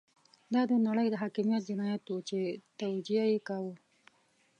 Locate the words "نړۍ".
0.87-1.07